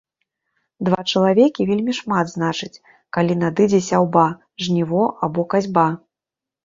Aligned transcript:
Два 0.87 1.01
чалавекі 1.11 1.67
вельмі 1.71 1.93
шмат 1.99 2.25
значыць, 2.35 2.81
калі 3.17 3.33
надыдзе 3.45 3.83
сяўба, 3.89 4.25
жніво 4.65 5.05
або 5.29 5.41
касьба. 5.53 5.87